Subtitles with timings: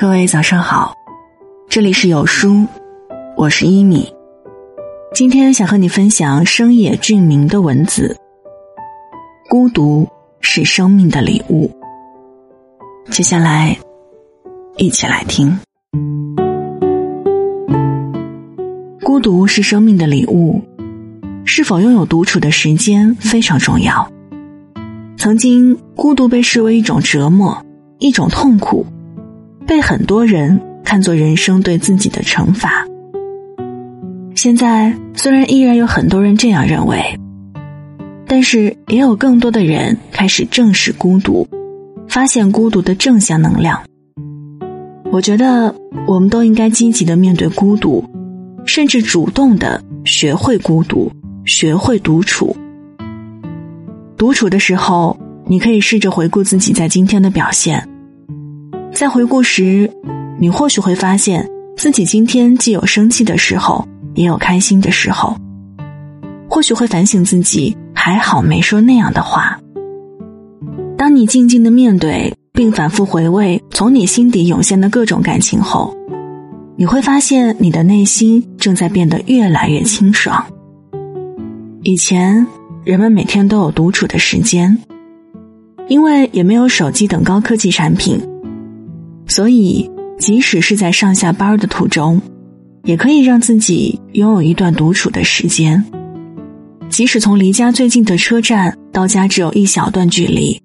[0.00, 0.94] 各位早上好，
[1.68, 2.66] 这里是有书，
[3.36, 4.10] 我是一米。
[5.12, 8.16] 今天想和你分享生野俊明的文字。
[9.50, 10.08] 孤独
[10.40, 11.70] 是生命的礼物。
[13.10, 13.76] 接下来，
[14.78, 15.54] 一起来听。
[19.02, 20.62] 孤独是生命的礼物，
[21.44, 24.10] 是否拥有独处的时间非常重要。
[25.18, 27.62] 曾经，孤独被视为一种折磨，
[27.98, 28.86] 一种痛苦。
[29.70, 32.84] 被很多人看作人生对自己的惩罚。
[34.34, 37.16] 现在虽然依然有很多人这样认为，
[38.26, 41.46] 但是也有更多的人开始正视孤独，
[42.08, 43.80] 发现孤独的正向能量。
[45.12, 45.72] 我觉得
[46.04, 48.04] 我们都应该积极的面对孤独，
[48.66, 51.12] 甚至主动的学会孤独，
[51.44, 52.56] 学会独处。
[54.16, 55.16] 独处的时候，
[55.46, 57.86] 你可以试着回顾自己在今天的表现。
[58.92, 59.90] 在回顾时，
[60.38, 65.36] 你或许会发现自己今天既有生气的时候，也有开心的时候。
[66.48, 69.58] 或许会反省自己，还好没说那样的话。
[70.98, 75.96] 当你静静的面对，并反复回味从你心底涌现的各种感情后，
[76.76, 80.44] 你会发现你的内心正在变得越来越清爽。
[81.82, 82.46] 以前，
[82.84, 84.76] 人们每天都有独处的时间，
[85.88, 88.20] 因为也没有手机等高科技产品。
[89.30, 92.20] 所以，即使是在上下班的途中，
[92.82, 95.84] 也可以让自己拥有一段独处的时间。
[96.88, 100.60] 即使从离家最近的车站到家只有一小段距离，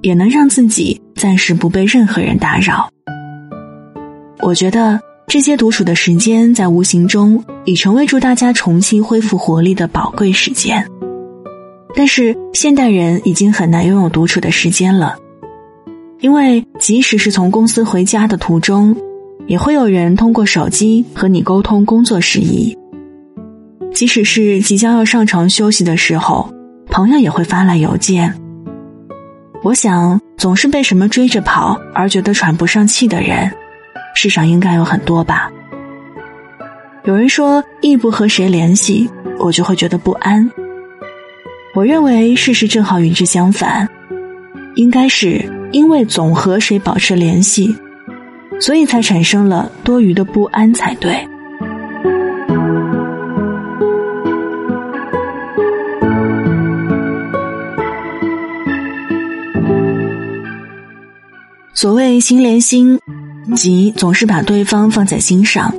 [0.00, 2.88] 也能让自己暂时不被任何人打扰。
[4.40, 10.82] 我觉得这些独处的时间，在无形中已成为助大家重新恢复活力的宝贵时间。
[11.94, 15.18] 但是，现代人已经很难拥有独处的时间了。
[16.22, 18.96] 因为即使是从公司回家的途中，
[19.48, 22.78] 也会有人通过手机和你沟通工作事宜；
[23.92, 26.48] 即使是即将要上床休息的时候，
[26.86, 28.32] 朋友也会发来邮件。
[29.64, 33.50] 我想，总是被什么追着跑而觉得喘不上气的人，
[34.14, 35.50] 世上应该有很多吧。
[37.02, 39.10] 有人说，一不和谁联系，
[39.40, 40.48] 我就会觉得不安。
[41.74, 43.88] 我认为事实正好与之相反，
[44.76, 45.44] 应该是。
[45.72, 47.74] 因为总和谁保持联系，
[48.60, 51.16] 所以才产生了多余的不安才对。
[61.74, 63.00] 所谓心连心，
[63.56, 65.74] 即总是把对方放在心上，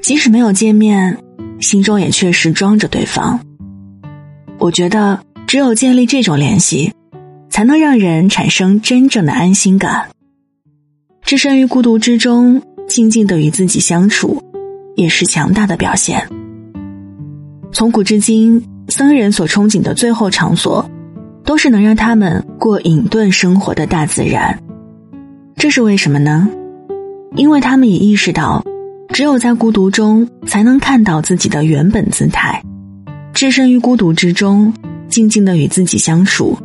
[0.00, 1.18] 即使没有见面，
[1.60, 3.38] 心中也确实装着对方。
[4.58, 6.90] 我觉得，只有建立这种联系。
[7.50, 10.10] 才能让人产生真正的安心感。
[11.22, 14.42] 置身于孤独之中，静静的与自己相处，
[14.96, 16.28] 也是强大的表现。
[17.70, 20.88] 从古至今，僧人所憧憬的最后场所，
[21.44, 24.58] 都是能让他们过隐遁生活的大自然。
[25.56, 26.48] 这是为什么呢？
[27.36, 28.64] 因为他们也意识到，
[29.12, 32.62] 只有在孤独中，才能看到自己的原本姿态。
[33.34, 34.72] 置身于孤独之中，
[35.08, 36.58] 静静的与自己相处。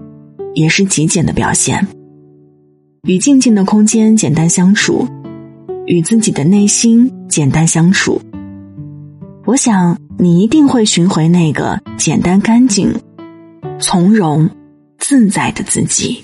[0.53, 1.87] 也是极简的表现。
[3.03, 5.07] 与静静的空间简单相处，
[5.85, 8.21] 与自己的内心简单相处。
[9.45, 12.93] 我想你一定会寻回那个简单、干净、
[13.79, 14.49] 从容、
[14.97, 16.23] 自在的自己。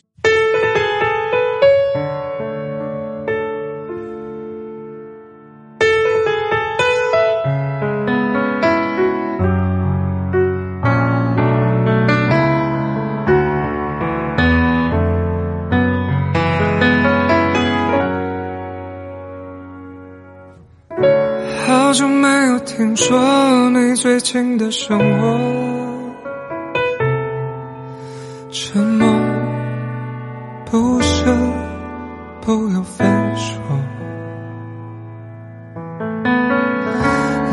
[24.02, 25.38] 最近的生活，
[28.50, 29.06] 沉默，
[30.72, 31.26] 不舍，
[32.40, 33.06] 不要分
[33.36, 33.60] 手，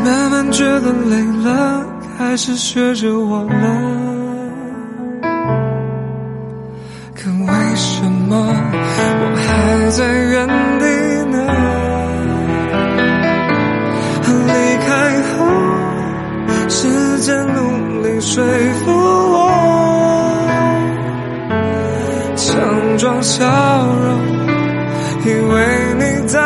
[0.05, 1.85] 慢慢觉得累了，
[2.17, 4.06] 开始学着忘了，
[17.19, 18.43] 间努力说
[18.85, 19.35] 服我，
[22.35, 23.45] 强装笑
[23.85, 24.21] 容，
[25.25, 26.39] 以为你在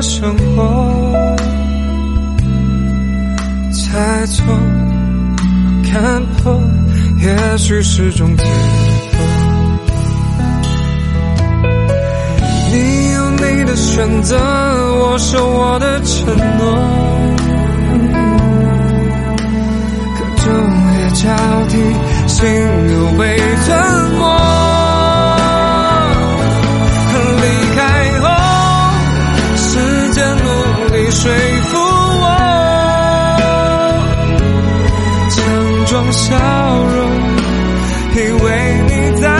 [0.00, 1.36] 生活，
[3.72, 4.44] 猜错、
[5.90, 6.60] 看破，
[7.18, 9.20] 也许是种解脱。
[12.70, 16.78] 你有你的选择，我守我的承诺，
[35.88, 37.10] 装笑容，
[38.14, 38.46] 以为
[38.88, 39.37] 你在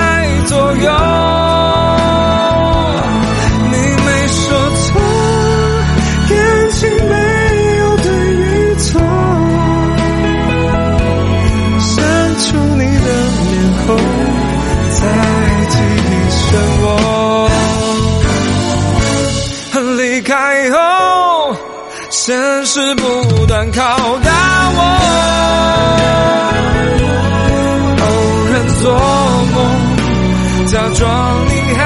[30.99, 31.06] 装
[31.47, 31.81] 你还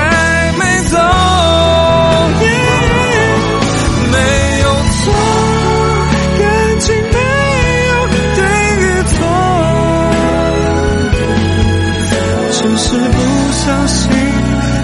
[0.59, 0.97] 没走，
[4.11, 4.17] 没
[4.63, 4.65] 有
[4.97, 5.13] 错，
[6.39, 6.43] 感
[6.81, 7.17] 情没
[7.91, 7.93] 有
[8.37, 8.41] 对
[8.81, 8.83] 与
[9.13, 9.15] 错，
[12.53, 13.17] 只是不
[13.53, 14.01] 相信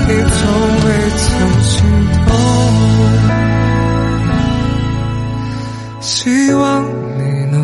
[0.08, 0.38] 你从
[0.84, 0.86] 未
[1.16, 1.26] 曾
[1.62, 1.72] 心
[2.26, 2.30] 动，
[6.02, 6.84] 希望
[7.16, 7.20] 你
[7.50, 7.56] 能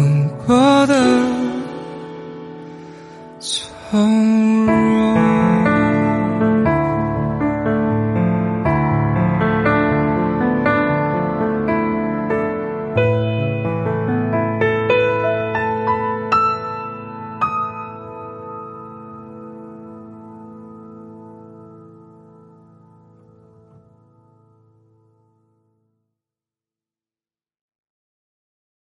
[0.46, 0.92] 过得
[3.38, 4.43] 从。